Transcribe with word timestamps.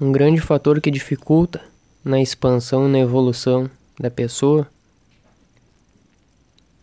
Um 0.00 0.12
grande 0.12 0.40
fator 0.40 0.80
que 0.80 0.92
dificulta 0.92 1.60
na 2.04 2.20
expansão 2.22 2.86
e 2.86 2.92
na 2.92 3.00
evolução 3.00 3.68
da 3.98 4.08
pessoa 4.08 4.70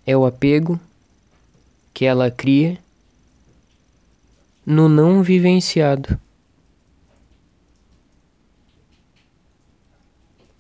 é 0.06 0.18
o 0.18 0.26
apego 0.26 0.78
que 1.94 2.04
ela 2.04 2.30
cria 2.30 2.78
no 4.66 4.90
não 4.90 5.24
vivenciado. 5.24 6.20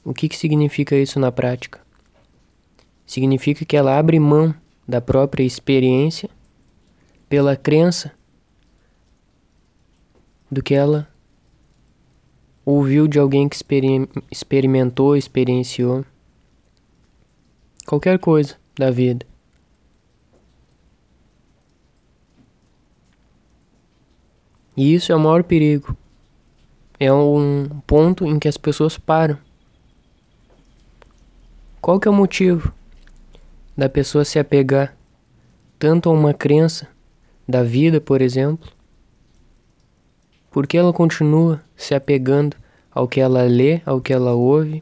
O 0.01 0.13
que, 0.13 0.29
que 0.29 0.37
significa 0.37 0.95
isso 0.95 1.19
na 1.19 1.33
prática? 1.33 1.81
Significa 3.05 3.65
que 3.65 3.75
ela 3.75 3.99
abre 3.99 4.17
mão 4.17 4.55
da 4.87 5.01
própria 5.01 5.43
experiência 5.43 6.29
pela 7.27 7.57
crença 7.57 8.13
do 10.49 10.63
que 10.63 10.73
ela 10.73 11.13
ouviu 12.65 13.07
de 13.07 13.19
alguém 13.19 13.47
que 13.47 13.55
experimentou, 14.32 15.15
experienciou 15.15 16.04
qualquer 17.86 18.18
coisa 18.18 18.57
da 18.75 18.89
vida. 18.89 19.25
E 24.75 24.93
isso 24.93 25.11
é 25.11 25.15
o 25.15 25.19
maior 25.19 25.43
perigo. 25.43 25.96
É 27.00 27.11
um 27.14 27.69
ponto 27.86 28.25
em 28.25 28.39
que 28.39 28.47
as 28.47 28.57
pessoas 28.57 28.97
param. 28.97 29.38
Qual 31.79 32.00
que 32.00 32.08
é 32.08 32.11
o 32.11 32.13
motivo 32.13 32.73
da 33.77 33.88
pessoa 33.88 34.25
se 34.25 34.39
apegar 34.39 34.97
tanto 35.77 36.09
a 36.09 36.11
uma 36.11 36.33
crença 36.33 36.88
da 37.47 37.63
vida, 37.63 38.02
por 38.02 38.22
exemplo, 38.22 38.69
por 40.55 40.66
que 40.66 40.77
ela 40.77 40.94
continua 40.94 41.61
se 41.75 41.94
apegando 41.94 42.55
ao 42.89 43.09
que 43.09 43.19
ela 43.19 43.44
lê, 43.44 43.81
ao 43.85 43.99
que 43.99 44.13
ela 44.13 44.35
ouve, 44.35 44.81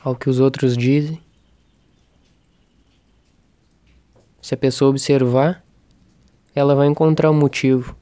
ao 0.00 0.16
que 0.16 0.30
os 0.30 0.40
outros 0.40 0.74
dizem? 0.74 1.22
Se 4.40 4.54
a 4.54 4.56
pessoa 4.56 4.88
observar, 4.88 5.62
ela 6.54 6.74
vai 6.74 6.86
encontrar 6.86 7.28
o 7.28 7.34
um 7.34 7.38
motivo 7.38 7.94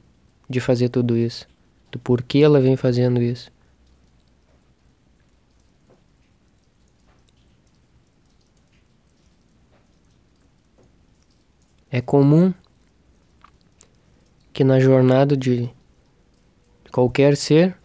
de 0.49 0.61
fazer 0.61 0.87
tudo 0.87 1.17
isso, 1.17 1.45
do 1.91 1.99
porquê 1.99 2.37
ela 2.37 2.61
vem 2.61 2.77
fazendo 2.77 3.21
isso. 3.21 3.51
É 11.89 11.99
comum 11.99 12.53
que 14.53 14.63
na 14.63 14.79
jornada 14.79 15.35
de 15.35 15.69
qualquer 16.91 17.37
ser 17.37 17.75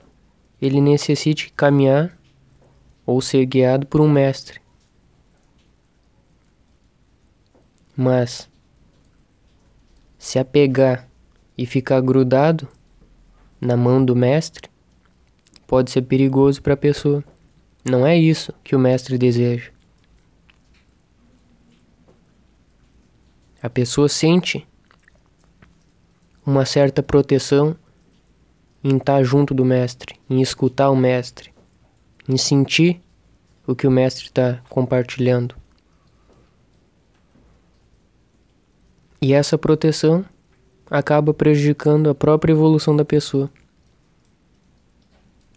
ele 0.61 0.81
necessite 0.81 1.53
caminhar 1.53 2.19
ou 3.05 3.21
ser 3.21 3.45
guiado 3.47 3.87
por 3.87 4.01
um 4.01 4.11
mestre. 4.11 4.61
Mas 7.97 8.49
se 10.19 10.39
apegar 10.39 11.09
e 11.57 11.65
ficar 11.65 12.01
grudado 12.01 12.69
na 13.61 13.77
mão 13.77 14.05
do 14.05 14.15
mestre 14.15 14.69
pode 15.67 15.91
ser 15.91 16.03
perigoso 16.03 16.61
para 16.61 16.75
a 16.75 16.77
pessoa. 16.77 17.25
Não 17.85 18.07
é 18.07 18.17
isso 18.17 18.53
que 18.65 18.75
o 18.75 18.79
mestre 18.79 19.17
deseja. 19.17 19.71
A 23.63 23.71
pessoa 23.71 24.09
sente 24.09 24.67
uma 26.45 26.65
certa 26.65 27.03
proteção 27.03 27.77
em 28.83 28.97
estar 28.97 29.23
junto 29.23 29.53
do 29.53 29.65
mestre, 29.65 30.17
em 30.29 30.41
escutar 30.41 30.91
o 30.91 30.97
mestre, 30.97 31.53
em 32.29 32.37
sentir 32.37 33.01
o 33.67 33.75
que 33.75 33.87
o 33.87 33.91
mestre 33.91 34.27
está 34.27 34.61
compartilhando. 34.69 35.55
E 39.21 39.33
essa 39.33 39.59
proteção 39.59 40.25
acaba 40.91 41.35
prejudicando 41.35 42.09
a 42.09 42.15
própria 42.15 42.53
evolução 42.53 42.95
da 42.95 43.05
pessoa. 43.05 43.51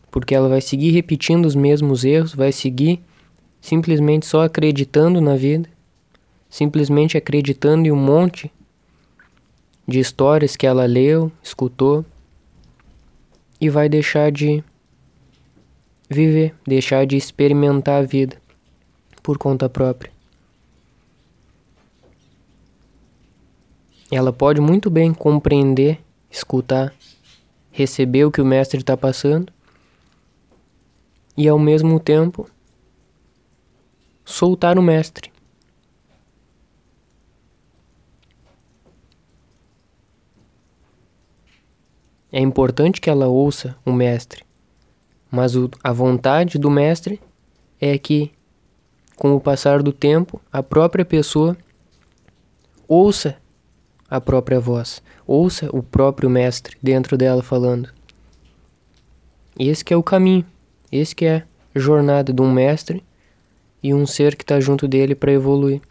Porque 0.09 0.33
ela 0.33 0.49
vai 0.49 0.61
seguir 0.61 0.91
repetindo 0.91 1.45
os 1.45 1.53
mesmos 1.55 2.03
erros, 2.03 2.33
vai 2.33 2.51
seguir 2.51 2.99
simplesmente 3.61 4.25
só 4.25 4.43
acreditando 4.43 5.21
na 5.21 5.35
vida, 5.35 5.69
simplesmente 6.49 7.17
acreditando 7.17 7.87
em 7.87 7.91
um 7.91 7.95
monte 7.95 8.51
de 9.87 9.99
histórias 9.99 10.55
que 10.55 10.65
ela 10.65 10.85
leu, 10.85 11.31
escutou 11.43 12.05
e 13.59 13.69
vai 13.69 13.89
deixar 13.89 14.31
de 14.31 14.63
viver, 16.09 16.55
deixar 16.65 17.05
de 17.05 17.15
experimentar 17.15 18.01
a 18.01 18.05
vida 18.05 18.41
por 19.21 19.37
conta 19.37 19.69
própria. 19.69 20.11
Ela 24.11 24.33
pode 24.33 24.59
muito 24.59 24.89
bem 24.89 25.13
compreender, 25.13 25.99
escutar, 26.31 26.93
receber 27.71 28.25
o 28.25 28.31
que 28.31 28.41
o 28.41 28.45
mestre 28.45 28.79
está 28.79 28.97
passando 28.97 29.53
e 31.37 31.47
ao 31.47 31.59
mesmo 31.59 31.99
tempo 31.99 32.49
soltar 34.25 34.79
o 34.79 34.81
mestre. 34.81 35.31
É 42.31 42.39
importante 42.39 43.01
que 43.01 43.09
ela 43.09 43.27
ouça 43.27 43.75
o 43.85 43.91
mestre, 43.91 44.43
mas 45.31 45.55
o, 45.55 45.69
a 45.83 45.91
vontade 45.91 46.59
do 46.59 46.69
mestre 46.69 47.19
é 47.81 47.97
que, 47.97 48.31
com 49.15 49.35
o 49.35 49.39
passar 49.39 49.81
do 49.81 49.91
tempo, 49.91 50.39
a 50.51 50.61
própria 50.61 51.03
pessoa 51.03 51.57
ouça 52.87 53.37
a 54.09 54.19
própria 54.19 54.59
voz, 54.59 55.01
ouça 55.25 55.69
o 55.71 55.83
próprio 55.83 56.29
mestre 56.29 56.77
dentro 56.81 57.15
dela 57.17 57.43
falando. 57.43 57.89
Esse 59.57 59.83
que 59.83 59.93
é 59.93 59.97
o 59.97 60.03
caminho, 60.03 60.45
esse 60.91 61.15
que 61.15 61.25
é 61.25 61.45
a 61.75 61.79
jornada 61.79 62.33
de 62.33 62.41
um 62.41 62.51
mestre 62.51 63.03
e 63.83 63.93
um 63.93 64.05
ser 64.05 64.35
que 64.35 64.43
está 64.43 64.59
junto 64.59 64.87
dele 64.87 65.15
para 65.15 65.31
evoluir. 65.31 65.81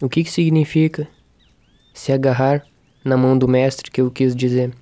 O 0.00 0.08
que, 0.08 0.22
que 0.22 0.30
significa 0.30 1.08
se 1.92 2.12
agarrar 2.12 2.64
na 3.04 3.16
mão 3.18 3.36
do 3.36 3.46
mestre 3.46 3.90
que 3.90 4.00
eu 4.00 4.10
quis 4.10 4.34
dizer. 4.34 4.74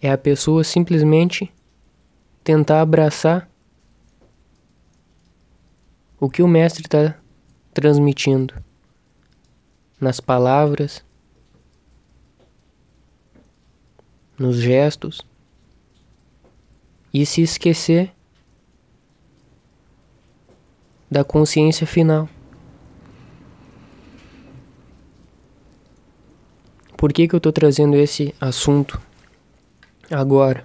É 0.00 0.10
a 0.10 0.16
pessoa 0.16 0.64
simplesmente 0.64 1.52
tentar 2.42 2.80
abraçar 2.80 3.50
o 6.18 6.30
que 6.30 6.42
o 6.42 6.48
mestre 6.48 6.82
está 6.82 7.14
transmitindo 7.74 8.54
nas 10.00 10.18
palavras, 10.18 11.04
nos 14.38 14.56
gestos 14.56 15.20
e 17.12 17.26
se 17.26 17.42
esquecer 17.42 18.12
da 21.10 21.24
consciência 21.24 21.86
final. 21.86 22.28
Por 26.98 27.12
que, 27.12 27.28
que 27.28 27.34
eu 27.36 27.38
estou 27.38 27.52
trazendo 27.52 27.94
esse 27.94 28.34
assunto 28.40 29.00
agora? 30.10 30.64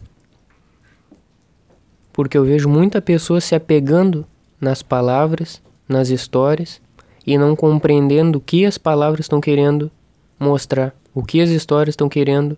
Porque 2.11 2.35
eu 2.35 2.43
vejo 2.43 2.67
muita 2.67 2.99
pessoa 2.99 3.39
se 3.39 3.53
apegando 3.53 4.25
nas 4.59 4.81
palavras, 4.81 5.61
nas 5.87 6.09
histórias 6.09 6.81
e 7.23 7.37
não 7.37 7.55
compreendendo 7.55 8.39
o 8.39 8.41
que 8.41 8.65
as 8.65 8.79
palavras 8.79 9.25
estão 9.25 9.39
querendo 9.39 9.91
mostrar, 10.39 10.95
o 11.13 11.23
que 11.23 11.39
as 11.39 11.51
histórias 11.51 11.93
estão 11.93 12.09
querendo 12.09 12.57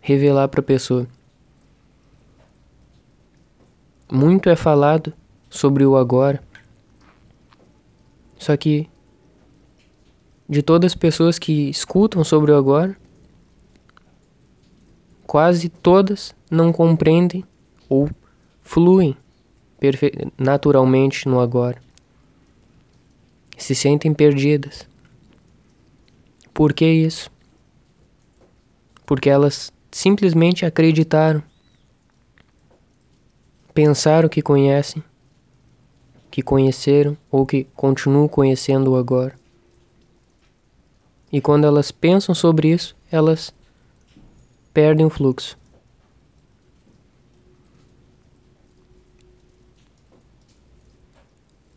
revelar 0.00 0.46
para 0.46 0.60
a 0.60 0.62
pessoa. 0.62 1.08
Muito 4.08 4.48
é 4.48 4.54
falado 4.54 5.12
sobre 5.48 5.84
o 5.84 5.96
agora, 5.96 6.40
só 8.38 8.56
que 8.56 8.88
de 10.50 10.62
todas 10.62 10.90
as 10.90 10.96
pessoas 10.96 11.38
que 11.38 11.70
escutam 11.70 12.24
sobre 12.24 12.50
o 12.50 12.56
agora, 12.56 12.96
quase 15.24 15.68
todas 15.68 16.34
não 16.50 16.72
compreendem 16.72 17.44
ou 17.88 18.10
fluem 18.60 19.16
naturalmente 20.36 21.28
no 21.28 21.38
agora. 21.38 21.80
Se 23.56 23.76
sentem 23.76 24.12
perdidas. 24.12 24.88
Por 26.52 26.72
que 26.72 26.84
isso? 26.84 27.30
Porque 29.06 29.30
elas 29.30 29.72
simplesmente 29.92 30.66
acreditaram, 30.66 31.44
pensaram 33.72 34.28
que 34.28 34.42
conhecem, 34.42 35.00
que 36.28 36.42
conheceram 36.42 37.16
ou 37.30 37.46
que 37.46 37.64
continuam 37.76 38.26
conhecendo 38.26 38.92
o 38.92 38.96
agora. 38.96 39.39
E 41.32 41.40
quando 41.40 41.64
elas 41.64 41.90
pensam 41.90 42.34
sobre 42.34 42.68
isso, 42.68 42.96
elas 43.10 43.54
perdem 44.72 45.06
o 45.06 45.10
fluxo. 45.10 45.58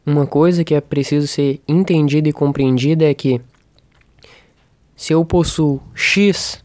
Uma 0.06 0.28
coisa 0.28 0.64
que 0.64 0.76
é 0.76 0.82
preciso 0.82 1.28
ser 1.28 1.62
entendida 1.68 2.28
e 2.28 2.34
compreendida 2.34 3.06
é 3.06 3.14
que 3.14 3.40
se 4.96 5.14
eu 5.14 5.24
possuo 5.24 5.82
X 5.94 6.64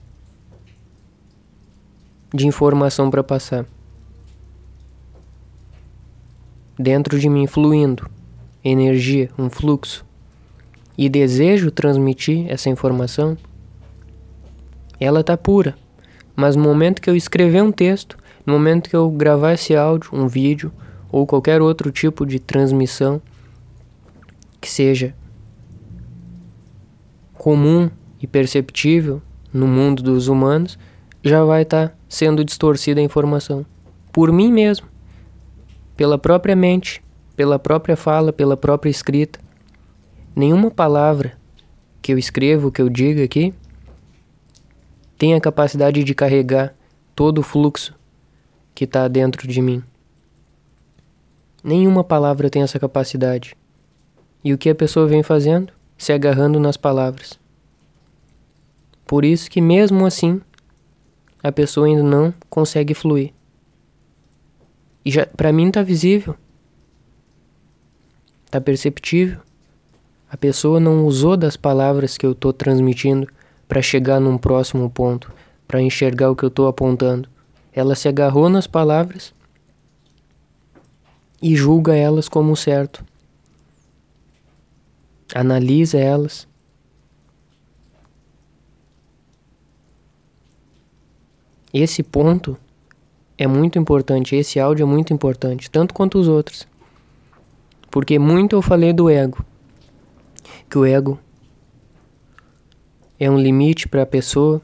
de 2.35 2.47
informação 2.47 3.11
para 3.11 3.23
passar 3.23 3.65
dentro 6.79 7.19
de 7.19 7.29
mim 7.29 7.47
fluindo 7.47 8.11
energia, 8.63 9.31
um 9.39 9.49
fluxo 9.49 10.08
e 10.99 11.09
desejo 11.09 11.71
transmitir 11.71 12.51
essa 12.51 12.69
informação, 12.69 13.39
ela 14.99 15.23
tá 15.23 15.37
pura. 15.37 15.77
Mas 16.35 16.57
no 16.57 16.63
momento 16.65 17.01
que 17.01 17.09
eu 17.09 17.15
escrever 17.15 17.63
um 17.63 17.71
texto, 17.71 18.19
no 18.45 18.55
momento 18.55 18.91
que 18.91 18.97
eu 18.97 19.09
gravar 19.09 19.53
esse 19.53 19.77
áudio, 19.77 20.11
um 20.13 20.27
vídeo 20.27 20.73
ou 21.11 21.25
qualquer 21.25 21.63
outro 21.63 21.93
tipo 21.93 22.27
de 22.27 22.41
transmissão 22.41 23.23
que 24.61 24.69
seja 24.69 25.15
comum 27.35 27.89
e 28.21 28.27
perceptível 28.27 29.23
no 29.53 29.69
mundo 29.69 30.03
dos 30.03 30.27
humanos, 30.27 30.77
já 31.23 31.45
vai 31.45 31.63
estar 31.63 31.91
tá 31.91 31.95
sendo 32.09 32.45
distorcida 32.45 33.01
a 33.01 33.05
informação. 33.05 33.65
Por 34.13 34.33
mim 34.33 34.53
mesmo, 34.53 34.89
pela 35.97 36.19
própria 36.19 36.57
mente, 36.57 37.01
pela 37.37 37.57
própria 37.57 37.97
fala, 37.97 38.33
pela 38.33 38.57
própria 38.57 38.91
escrita. 38.91 39.39
Nenhuma 40.39 40.71
palavra 40.71 41.37
que 42.01 42.13
eu 42.13 42.17
escrevo, 42.17 42.71
que 42.71 42.81
eu 42.81 42.89
diga 42.89 43.25
aqui, 43.25 43.53
tem 45.19 45.35
a 45.35 45.41
capacidade 45.41 46.05
de 46.05 46.15
carregar 46.15 46.77
todo 47.13 47.39
o 47.39 47.43
fluxo 47.43 47.93
que 48.73 48.85
está 48.85 49.09
dentro 49.09 49.49
de 49.49 49.61
mim. 49.61 49.83
Nenhuma 51.61 52.05
palavra 52.05 52.49
tem 52.49 52.63
essa 52.63 52.79
capacidade. 52.79 53.57
E 54.45 54.55
o 54.55 54.59
que 54.59 54.71
a 54.71 54.77
pessoa 54.77 55.09
vem 55.09 55.25
fazendo? 55.25 55.73
Se 55.97 56.13
agarrando 56.13 56.61
nas 56.61 56.77
palavras. 56.77 57.37
Por 59.05 59.25
isso 59.25 59.51
que 59.51 59.61
mesmo 59.61 60.07
assim 60.07 60.41
a 61.43 61.51
pessoa 61.51 61.89
ainda 61.89 62.05
não 62.05 62.33
consegue 62.49 62.95
fluir. 62.95 63.33
E 65.05 65.11
já 65.11 65.27
para 65.27 65.53
mim 65.53 65.69
tá 65.73 65.83
visível. 65.83 66.37
Tá 68.49 68.61
perceptível. 68.61 69.48
A 70.31 70.37
pessoa 70.37 70.79
não 70.79 71.07
usou 71.07 71.37
das 71.37 71.57
palavras 71.57 72.17
que 72.17 72.27
eu 72.27 72.35
tô 72.35 72.53
transmitindo 72.53 73.27
para 73.67 73.83
chegar 73.83 74.21
num 74.21 74.39
próximo 74.39 74.89
ponto, 74.91 75.33
para 75.67 75.81
enxergar 75.81 76.31
o 76.31 76.37
que 76.37 76.45
eu 76.45 76.51
tô 76.51 76.67
apontando. 76.67 77.29
Ela 77.73 77.95
se 77.95 78.09
agarrou 78.09 78.49
nas 78.49 78.67
palavras 78.67 79.33
e 81.41 81.55
julga 81.55 81.95
elas 81.95 82.29
como 82.29 82.57
certo 82.57 83.05
analisa 85.35 85.99
elas. 85.99 86.47
Esse 91.73 92.03
ponto 92.03 92.57
é 93.37 93.47
muito 93.47 93.79
importante, 93.79 94.35
esse 94.35 94.59
áudio 94.59 94.85
é 94.85 94.87
muito 94.87 95.13
importante, 95.13 95.71
tanto 95.71 95.93
quanto 95.93 96.19
os 96.19 96.27
outros. 96.27 96.67
Porque 97.91 98.19
muito 98.19 98.57
eu 98.57 98.63
falei 98.63 98.93
do 98.93 99.09
ego. 99.09 99.45
Que 100.69 100.79
o 100.79 100.85
ego 100.85 101.19
é 103.19 103.31
um 103.31 103.39
limite 103.39 103.89
para 103.89 104.03
a 104.03 104.07
pessoa. 104.07 104.61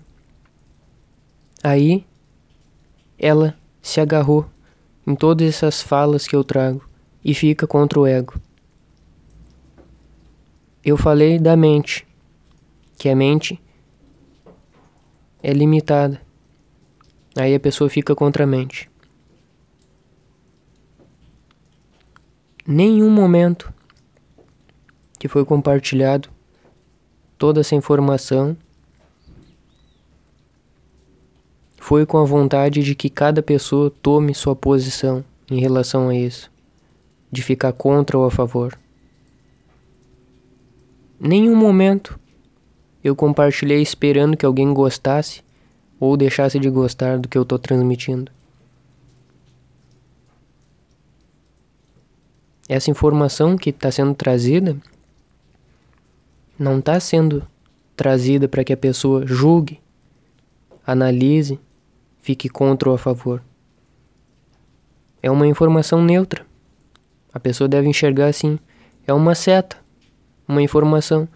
Aí 1.63 2.07
ela 3.19 3.57
se 3.81 4.01
agarrou 4.01 4.47
em 5.07 5.15
todas 5.15 5.47
essas 5.47 5.83
falas 5.83 6.27
que 6.27 6.37
eu 6.37 6.45
trago 6.45 6.83
e 7.25 7.35
fica 7.35 7.67
contra 7.67 7.99
o 7.99 8.07
ego 8.07 8.35
eu 10.85 10.99
falei 10.99 11.39
da 11.39 11.57
mente, 11.57 12.07
que 12.99 13.09
a 13.09 13.17
mente 13.17 13.59
é 15.43 15.51
limitada. 15.51 16.21
Aí 17.35 17.55
a 17.55 17.61
pessoa 17.61 17.89
fica 17.89 18.15
contra 18.15 18.45
a 18.45 18.47
mente. 18.47 18.91
Nenhum 22.67 23.11
momento 23.11 23.73
que 25.25 25.29
foi 25.29 25.43
compartilhado 25.43 26.29
toda 27.39 27.63
essa 27.63 27.75
informação 27.75 28.55
foi 31.79 32.05
com 32.05 32.19
a 32.19 32.27
vontade 32.27 32.83
de 32.83 32.95
que 32.95 33.09
cada 33.09 33.43
pessoa 33.43 33.91
tome 34.03 34.35
sua 34.35 34.55
posição 34.55 35.25
em 35.51 35.59
relação 35.59 36.11
a 36.11 36.15
isso, 36.15 36.51
de 37.33 37.43
ficar 37.43 37.73
contra 37.73 38.19
ou 38.19 38.27
a 38.27 38.31
favor. 38.31 38.79
Nenhum 41.19 41.57
momento 41.57 42.21
eu 43.03 43.17
compartilhei 43.17 43.81
esperando 43.81 44.37
que 44.37 44.45
alguém 44.45 44.75
gostasse 44.75 45.43
ou 45.99 46.19
deixasse 46.19 46.59
de 46.59 46.69
gostar 46.69 47.19
do 47.19 47.29
que 47.29 47.39
eu 47.39 47.45
estou 47.45 47.59
transmitindo. 47.59 48.31
Essa 52.69 52.91
informação 52.91 53.57
que 53.57 53.71
está 53.71 53.91
sendo 53.91 54.15
trazida 54.15 54.77
não 56.65 56.79
está 56.79 56.99
sendo 56.99 57.43
trazida 57.95 58.49
para 58.49 58.65
que 58.65 58.73
a 58.73 58.77
pessoa 58.77 59.27
julgue, 59.27 59.81
analise, 60.87 61.61
fique 62.19 62.49
contra 62.49 62.89
ou 62.89 62.95
a 62.95 62.99
favor. 62.99 63.43
É 65.23 65.31
uma 65.31 65.47
informação 65.47 66.03
neutra. 66.03 66.45
A 67.33 67.39
pessoa 67.39 67.69
deve 67.69 67.89
enxergar 67.89 68.27
assim: 68.27 68.59
é 69.07 69.13
uma 69.13 69.35
seta 69.35 69.85
uma 70.47 70.63
informação. 70.63 71.27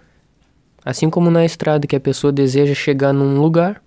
Assim 0.84 1.10
como 1.10 1.30
na 1.30 1.44
estrada 1.44 1.86
que 1.86 1.96
a 1.96 2.00
pessoa 2.00 2.32
deseja 2.32 2.75
chegar 2.75 3.12
num 3.12 3.40
lugar, 3.40 3.82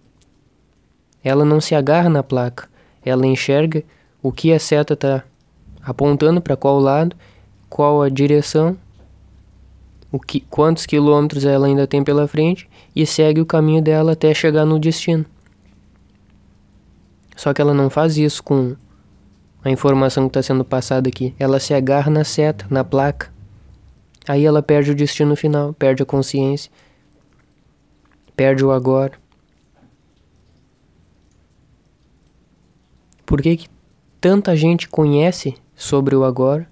ela 1.24 1.46
não 1.46 1.62
se 1.62 1.74
agarra 1.76 2.10
na 2.10 2.24
placa, 2.24 2.68
ela 3.04 3.26
enxerga 3.26 3.84
o 4.22 4.32
que 4.32 4.52
a 4.52 4.60
seta 4.60 4.94
está 4.94 5.24
apontando 5.82 6.42
para 6.42 6.58
qual 6.58 6.80
lado, 6.80 7.16
qual 7.70 8.02
a 8.02 8.10
direção, 8.10 8.78
o 10.12 10.20
que, 10.20 10.42
quantos 10.42 10.86
quilômetros 10.86 11.46
ela 11.46 11.68
ainda 11.68 11.88
tem 11.88 12.04
pela 12.04 12.28
frente 12.28 12.70
e 12.96 13.06
segue 13.06 13.40
o 13.40 13.46
caminho 13.46 13.82
dela 13.82 14.12
até 14.12 14.34
chegar 14.34 14.66
no 14.66 14.78
destino. 14.78 15.26
Só 17.36 17.54
que 17.54 17.62
ela 17.62 17.74
não 17.74 17.90
faz 17.90 18.18
isso 18.18 18.44
com 18.44 18.76
a 19.64 19.70
informação 19.70 20.26
que 20.26 20.38
está 20.38 20.44
sendo 20.44 20.66
passada 20.66 21.08
aqui. 21.08 21.34
Ela 21.40 21.60
se 21.60 21.74
agarra 21.74 22.12
na 22.12 22.24
seta, 22.24 22.66
na 22.70 22.84
placa. 22.84 23.32
Aí 24.28 24.46
ela 24.46 24.62
perde 24.62 24.92
o 24.92 24.96
destino 24.96 25.36
final, 25.36 25.74
perde 25.74 26.04
a 26.04 26.06
consciência, 26.06 26.72
perde 28.36 28.64
o 28.64 28.72
agora. 28.72 29.14
Por 33.26 33.42
que, 33.42 33.56
que 33.56 33.68
tanta 34.20 34.56
gente 34.56 34.90
conhece 34.90 35.56
sobre 35.74 36.16
o 36.16 36.24
agora 36.26 36.71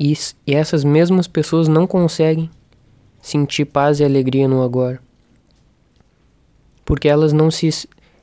e, 0.00 0.14
e 0.46 0.54
essas 0.54 0.82
mesmas 0.82 1.28
pessoas 1.28 1.68
não 1.68 1.86
conseguem 1.86 2.48
sentir 3.20 3.66
paz 3.66 4.00
e 4.00 4.04
alegria 4.04 4.48
no 4.48 4.62
agora? 4.62 4.98
Porque 6.86 7.06
elas 7.06 7.34
não 7.34 7.50
se, 7.50 7.68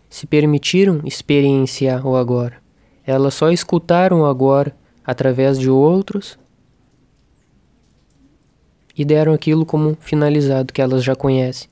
se 0.09 0.25
permitiram 0.25 1.01
experienciar 1.05 2.05
o 2.07 2.15
agora. 2.15 2.57
Elas 3.05 3.35
só 3.35 3.51
escutaram 3.51 4.21
o 4.21 4.25
agora 4.25 4.75
através 5.05 5.59
de 5.59 5.69
outros 5.69 6.37
e 8.97 9.05
deram 9.05 9.31
aquilo 9.31 9.63
como 9.63 9.95
finalizado 10.01 10.73
que 10.73 10.81
elas 10.81 11.03
já 11.03 11.15
conhecem. 11.15 11.69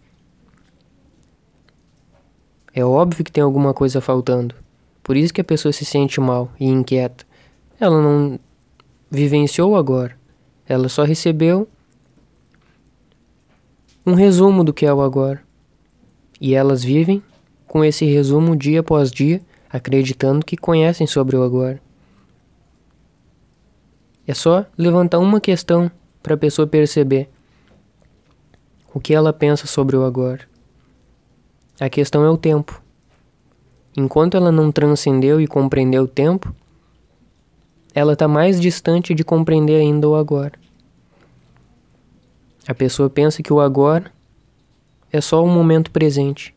É 2.71 2.85
óbvio 2.85 3.25
que 3.25 3.31
tem 3.31 3.43
alguma 3.43 3.73
coisa 3.73 3.99
faltando. 3.99 4.53
Por 5.01 5.17
isso 5.17 5.33
que 5.33 5.41
a 5.41 5.45
pessoa 5.45 5.71
se 5.71 5.83
sente 5.83 6.21
mal 6.21 6.51
e 6.59 6.65
inquieta. 6.65 7.25
Ela 7.79 8.01
não 8.01 8.39
vivenciou 9.09 9.75
agora. 9.75 10.17
Ela 10.67 10.89
só 10.89 11.03
recebeu 11.03 11.67
um 14.05 14.13
resumo 14.13 14.63
do 14.63 14.73
que 14.73 14.85
é 14.85 14.93
o 14.93 15.01
agora. 15.01 15.41
E 16.39 16.53
elas 16.53 16.83
vivem 16.83 17.23
com 17.67 17.83
esse 17.83 18.05
resumo 18.05 18.55
dia 18.55 18.81
após 18.81 19.11
dia, 19.11 19.41
acreditando 19.69 20.45
que 20.45 20.55
conhecem 20.55 21.07
sobre 21.07 21.35
o 21.35 21.43
agora. 21.43 21.81
É 24.27 24.33
só 24.33 24.65
levantar 24.77 25.19
uma 25.19 25.39
questão 25.39 25.91
para 26.21 26.33
a 26.33 26.37
pessoa 26.37 26.67
perceber 26.67 27.29
o 28.93 28.99
que 28.99 29.13
ela 29.13 29.33
pensa 29.33 29.67
sobre 29.67 29.95
o 29.95 30.03
agora. 30.03 30.47
A 31.79 31.89
questão 31.89 32.23
é 32.23 32.29
o 32.29 32.37
tempo. 32.37 32.81
Enquanto 33.97 34.35
ela 34.35 34.51
não 34.51 34.71
transcendeu 34.71 35.39
e 35.39 35.47
compreendeu 35.47 36.03
o 36.03 36.07
tempo, 36.07 36.55
ela 37.95 38.11
está 38.11 38.27
mais 38.27 38.59
distante 38.59 39.15
de 39.15 39.23
compreender 39.23 39.79
ainda 39.79 40.09
o 40.09 40.15
agora. 40.15 40.51
A 42.67 42.73
pessoa 42.73 43.09
pensa 43.09 43.41
que 43.41 43.53
o 43.53 43.61
agora 43.61 44.11
é 45.09 45.21
só 45.21 45.41
o 45.41 45.47
momento 45.47 45.89
presente. 45.89 46.53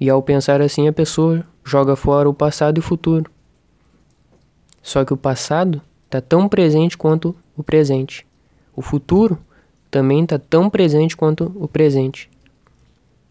E 0.00 0.08
ao 0.08 0.22
pensar 0.22 0.62
assim, 0.62 0.88
a 0.88 0.92
pessoa 0.92 1.44
joga 1.62 1.94
fora 1.96 2.30
o 2.30 2.32
passado 2.32 2.78
e 2.78 2.80
o 2.80 2.82
futuro. 2.82 3.30
Só 4.80 5.04
que 5.04 5.12
o 5.12 5.16
passado 5.16 5.82
está 6.06 6.22
tão 6.22 6.48
presente 6.48 6.96
quanto 6.96 7.36
o 7.54 7.62
presente. 7.62 8.26
O 8.74 8.80
futuro 8.80 9.38
também 9.90 10.22
está 10.22 10.38
tão 10.38 10.70
presente 10.70 11.14
quanto 11.14 11.52
o 11.56 11.68
presente. 11.68 12.30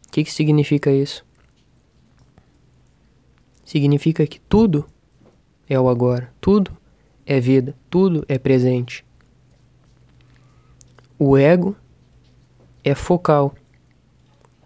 O 0.08 0.12
que, 0.12 0.24
que 0.24 0.32
significa 0.32 0.92
isso? 0.92 1.25
Significa 3.68 4.26
que 4.26 4.40
tudo 4.40 4.86
é 5.68 5.78
o 5.78 5.90
agora, 5.90 6.34
tudo 6.40 6.72
é 7.26 7.38
vida, 7.38 7.76
tudo 7.90 8.24
é 8.30 8.40
presente. 8.40 9.06
O 11.20 11.36
ego 11.36 11.76
é 12.82 12.96
focal. 12.96 13.54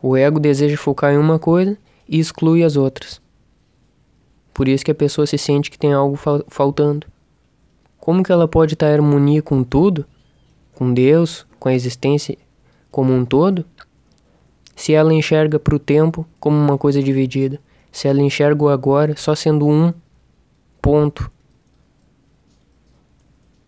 O 0.03 0.15
ego 0.15 0.39
deseja 0.39 0.77
focar 0.77 1.11
em 1.11 1.17
uma 1.17 1.39
coisa 1.39 1.75
e 2.07 2.19
exclui 2.19 2.63
as 2.63 2.75
outras. 2.75 3.19
Por 4.53 4.67
isso 4.67 4.85
que 4.85 4.91
a 4.91 4.95
pessoa 4.95 5.25
se 5.25 5.35
sente 5.35 5.71
que 5.71 5.79
tem 5.79 5.93
algo 5.93 6.15
faltando. 6.47 7.07
Como 7.97 8.21
que 8.21 8.31
ela 8.31 8.47
pode 8.47 8.75
estar 8.75 8.91
em 8.91 8.93
harmonia 8.93 9.41
com 9.41 9.63
tudo, 9.63 10.05
com 10.75 10.93
Deus, 10.93 11.47
com 11.59 11.69
a 11.69 11.73
existência 11.73 12.37
como 12.91 13.11
um 13.11 13.25
todo, 13.25 13.65
se 14.75 14.93
ela 14.93 15.11
enxerga 15.11 15.57
para 15.57 15.75
o 15.75 15.79
tempo 15.79 16.23
como 16.39 16.55
uma 16.55 16.77
coisa 16.77 17.01
dividida, 17.01 17.59
se 17.91 18.07
ela 18.07 18.21
enxerga 18.21 18.63
o 18.63 18.69
agora 18.69 19.15
só 19.17 19.35
sendo 19.35 19.67
um 19.67 19.93
ponto 20.81 21.29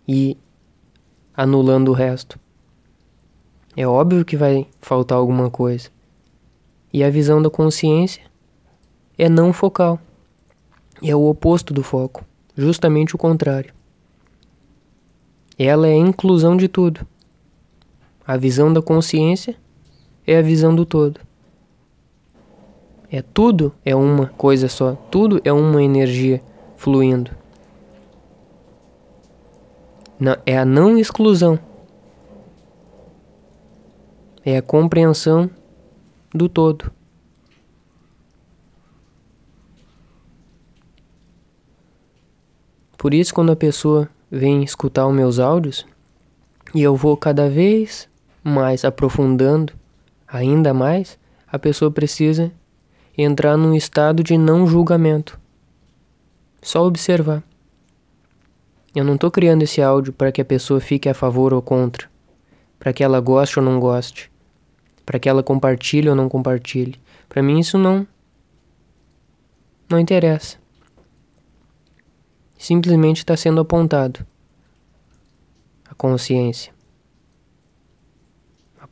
e 0.08 0.38
anulando 1.36 1.90
o 1.90 1.94
resto. 1.94 2.40
É 3.76 3.88
óbvio 3.88 4.24
que 4.24 4.38
vai 4.38 4.68
faltar 4.80 5.18
alguma 5.18 5.50
coisa. 5.50 5.90
E 6.92 7.04
a 7.04 7.10
visão 7.10 7.42
da 7.42 7.50
consciência 7.50 8.24
é 9.18 9.28
não 9.28 9.52
focal. 9.52 10.00
É 11.02 11.16
o 11.16 11.28
oposto 11.28 11.74
do 11.74 11.84
foco, 11.84 12.24
justamente 12.56 13.16
o 13.16 13.18
contrário. 13.18 13.74
Ela 15.58 15.88
é 15.88 15.94
a 15.94 15.98
inclusão 15.98 16.56
de 16.56 16.68
tudo. 16.68 17.06
A 18.26 18.38
visão 18.38 18.72
da 18.72 18.82
consciência 18.82 19.56
é 20.26 20.38
a 20.38 20.42
visão 20.42 20.74
do 20.76 20.86
todo. 20.86 21.20
É 23.16 23.22
tudo 23.22 23.72
é 23.86 23.96
uma 23.96 24.26
coisa 24.26 24.68
só, 24.68 24.96
tudo 25.12 25.40
é 25.44 25.54
uma 25.54 25.84
energia 25.84 26.42
fluindo. 26.76 27.30
Não, 30.20 30.36
é 30.48 30.58
a 30.58 30.66
não 30.66 30.98
exclusão. 30.98 31.60
É 34.44 34.58
a 34.58 34.64
compreensão 34.64 35.48
do 36.34 36.50
todo. 36.50 36.92
Por 42.98 43.14
isso, 43.14 43.32
quando 43.32 43.52
a 43.52 43.56
pessoa 43.56 44.10
vem 44.32 44.64
escutar 44.64 45.06
os 45.06 45.14
meus 45.14 45.38
áudios, 45.38 45.86
e 46.74 46.82
eu 46.82 46.96
vou 46.96 47.16
cada 47.16 47.48
vez 47.48 48.10
mais 48.44 48.84
aprofundando 48.84 49.72
ainda 50.28 50.74
mais, 50.74 51.20
a 51.48 51.60
pessoa 51.60 51.92
precisa 51.92 52.52
entrar 53.18 53.58
num 53.58 53.76
estado 53.76 54.24
de 54.24 54.38
não 54.38 54.66
julgamento. 54.66 55.40
Só 56.62 56.86
observar. 56.86 57.44
Eu 58.96 59.04
não 59.04 59.16
estou 59.16 59.30
criando 59.30 59.64
esse 59.64 59.82
áudio 59.82 60.14
para 60.14 60.32
que 60.32 60.42
a 60.42 60.46
pessoa 60.46 60.80
fique 60.80 61.10
a 61.10 61.14
favor 61.14 61.54
ou 61.54 61.62
contra, 61.62 62.10
para 62.80 62.94
que 62.94 63.04
ela 63.04 63.20
goste 63.20 63.60
ou 63.60 63.66
não 63.66 63.80
goste, 63.80 64.32
para 65.06 65.20
que 65.20 65.28
ela 65.28 65.44
compartilhe 65.44 66.10
ou 66.10 66.16
não 66.16 66.30
compartilhe. 66.30 67.00
Para 67.28 67.44
mim 67.44 67.60
isso 67.60 67.78
não 67.78 68.08
não 69.90 70.00
interessa. 70.00 70.58
Simplesmente 72.58 73.18
está 73.18 73.36
sendo 73.36 73.62
apontado 73.62 74.26
a 75.90 75.94
consciência 75.94 76.74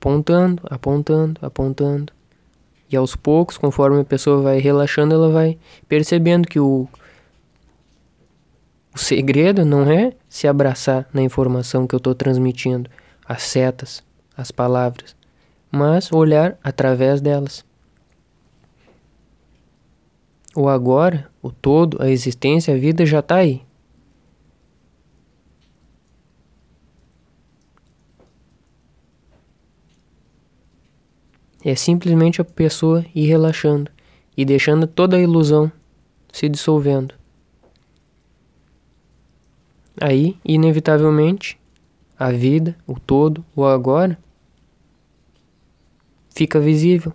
apontando, 0.01 0.63
apontando, 0.65 1.39
apontando. 1.45 2.11
E 2.91 2.98
aos 2.98 3.15
poucos, 3.15 3.57
conforme 3.57 4.01
a 4.01 4.05
pessoa 4.05 4.41
vai 4.41 4.60
relaxando, 4.60 5.13
ela 5.15 5.29
vai 5.29 5.57
percebendo 5.88 6.48
que 6.48 6.60
o, 6.60 6.88
o 8.93 8.98
segredo 8.98 9.63
não 9.63 9.89
é 9.89 10.13
se 10.27 10.48
abraçar 10.48 11.07
na 11.13 11.21
informação 11.21 11.88
que 11.88 11.95
eu 11.95 12.00
estou 12.00 12.13
transmitindo, 12.13 12.89
as 13.25 13.43
setas, 13.43 14.03
as 14.36 14.51
palavras, 14.51 15.15
mas 15.71 16.12
olhar 16.12 16.57
através 16.62 17.21
delas. 17.21 17.63
O 20.53 20.67
agora, 20.67 21.29
o 21.41 21.50
todo, 21.50 22.01
a 22.01 22.10
existência, 22.10 22.74
a 22.74 22.77
vida 22.77 23.05
já 23.05 23.19
está 23.19 23.36
aí. 23.36 23.62
É 31.63 31.75
simplesmente 31.75 32.41
a 32.41 32.45
pessoa 32.45 33.05
ir 33.13 33.27
relaxando 33.27 33.91
e 34.35 34.43
deixando 34.43 34.87
toda 34.87 35.17
a 35.17 35.21
ilusão 35.21 35.71
se 36.31 36.49
dissolvendo. 36.49 37.13
Aí, 39.99 40.37
inevitavelmente, 40.43 41.59
a 42.17 42.31
vida, 42.31 42.75
o 42.87 42.99
todo, 42.99 43.45
o 43.55 43.65
agora, 43.65 44.17
fica 46.33 46.59
visível. 46.59 47.13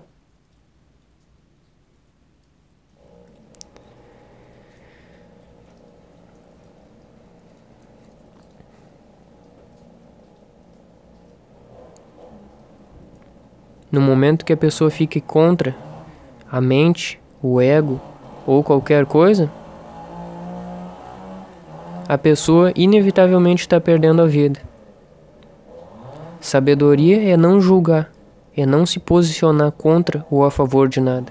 Momento 14.17 14.47
que 14.47 14.53
a 14.55 14.57
pessoa 14.57 14.91
fique 14.91 15.21
contra 15.21 15.77
a 16.51 16.59
mente, 16.59 17.21
o 17.43 17.61
ego 17.61 18.01
ou 18.47 18.65
qualquer 18.65 19.05
coisa, 19.05 19.51
a 22.09 22.17
pessoa 22.17 22.73
inevitavelmente 22.75 23.61
está 23.61 23.79
perdendo 23.79 24.23
a 24.23 24.27
vida. 24.27 24.61
Sabedoria 26.41 27.31
é 27.31 27.37
não 27.37 27.61
julgar, 27.61 28.11
é 28.57 28.65
não 28.65 28.87
se 28.87 28.99
posicionar 28.99 29.71
contra 29.73 30.25
ou 30.31 30.45
a 30.45 30.51
favor 30.51 30.89
de 30.89 31.01
nada. 31.01 31.31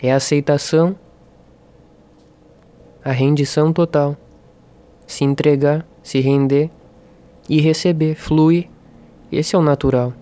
É 0.00 0.12
a 0.12 0.16
aceitação, 0.16 0.94
a 3.04 3.10
rendição 3.10 3.72
total. 3.72 4.16
Se 5.06 5.24
entregar, 5.24 5.84
se 6.04 6.20
render 6.20 6.70
e 7.48 7.60
receber, 7.60 8.14
fluir. 8.14 8.68
Esse 9.32 9.56
é 9.56 9.58
o 9.58 9.62
natural. 9.62 10.12